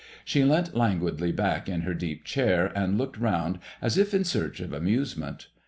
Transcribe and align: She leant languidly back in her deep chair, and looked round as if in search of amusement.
She 0.25 0.43
leant 0.43 0.75
languidly 0.75 1.31
back 1.31 1.69
in 1.69 1.81
her 1.81 1.93
deep 1.93 2.23
chair, 2.23 2.71
and 2.75 2.97
looked 2.97 3.19
round 3.19 3.59
as 3.83 3.99
if 3.99 4.15
in 4.15 4.23
search 4.23 4.59
of 4.59 4.73
amusement. 4.73 5.45